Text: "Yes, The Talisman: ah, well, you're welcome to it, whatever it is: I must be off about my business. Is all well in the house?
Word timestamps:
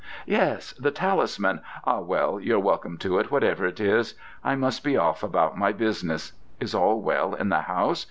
"Yes, 0.25 0.73
The 0.79 0.89
Talisman: 0.89 1.61
ah, 1.85 1.99
well, 1.99 2.39
you're 2.39 2.57
welcome 2.59 2.97
to 2.97 3.19
it, 3.19 3.29
whatever 3.29 3.67
it 3.67 3.79
is: 3.79 4.15
I 4.43 4.55
must 4.55 4.83
be 4.83 4.97
off 4.97 5.21
about 5.21 5.59
my 5.59 5.71
business. 5.73 6.33
Is 6.59 6.73
all 6.73 6.99
well 7.01 7.35
in 7.35 7.49
the 7.49 7.61
house? 7.61 7.99